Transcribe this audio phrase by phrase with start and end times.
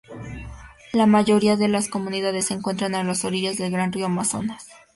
[0.93, 4.67] La mayoría de las comunidades se encuentran a las orillas del gran río Amazonas.